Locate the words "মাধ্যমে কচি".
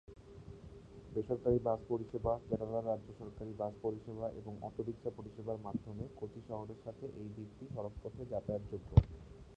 5.57-6.41